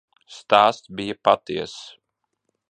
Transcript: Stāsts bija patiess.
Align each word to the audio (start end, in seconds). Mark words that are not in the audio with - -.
Stāsts 0.35 0.89
bija 1.01 1.17
patiess. 1.29 1.77